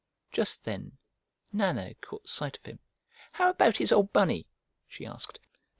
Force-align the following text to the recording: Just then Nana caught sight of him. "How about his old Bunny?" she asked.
Just 0.31 0.63
then 0.63 0.97
Nana 1.53 1.93
caught 1.93 2.27
sight 2.27 2.57
of 2.57 2.65
him. 2.65 2.79
"How 3.33 3.51
about 3.51 3.77
his 3.77 3.91
old 3.91 4.11
Bunny?" 4.11 4.47
she 4.87 5.05
asked. 5.05 5.39